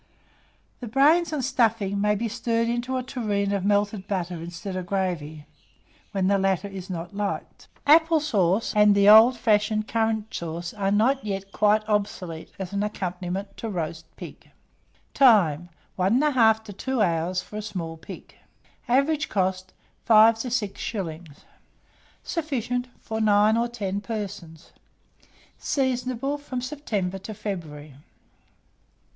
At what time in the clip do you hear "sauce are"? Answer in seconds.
10.33-10.89